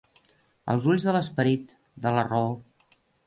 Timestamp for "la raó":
2.17-2.51